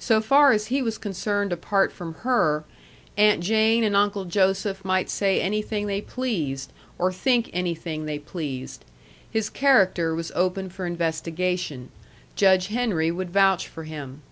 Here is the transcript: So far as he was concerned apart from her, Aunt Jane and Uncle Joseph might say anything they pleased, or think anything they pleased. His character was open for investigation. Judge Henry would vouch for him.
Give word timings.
So 0.00 0.20
far 0.20 0.50
as 0.50 0.66
he 0.74 0.82
was 0.82 0.98
concerned 0.98 1.52
apart 1.52 1.92
from 1.92 2.14
her, 2.26 2.64
Aunt 3.16 3.44
Jane 3.44 3.84
and 3.84 3.94
Uncle 3.94 4.24
Joseph 4.24 4.84
might 4.84 5.08
say 5.08 5.40
anything 5.40 5.86
they 5.86 6.00
pleased, 6.00 6.72
or 6.98 7.12
think 7.12 7.48
anything 7.52 8.04
they 8.04 8.18
pleased. 8.18 8.84
His 9.30 9.48
character 9.48 10.16
was 10.16 10.32
open 10.34 10.68
for 10.68 10.84
investigation. 10.84 11.90
Judge 12.34 12.66
Henry 12.74 13.12
would 13.12 13.30
vouch 13.30 13.68
for 13.68 13.84
him. 13.84 14.22